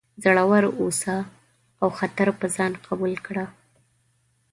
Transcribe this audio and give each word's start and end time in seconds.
زړور 0.23 0.63
اوسه 0.81 1.15
او 1.81 1.87
خطر 1.99 2.27
په 2.39 2.45
ځان 2.55 2.71
قبول 2.85 3.13
کړه. 3.25 3.45